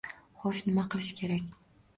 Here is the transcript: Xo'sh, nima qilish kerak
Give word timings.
Xo'sh, 0.45 0.63
nima 0.69 0.87
qilish 0.95 1.15
kerak 1.23 1.57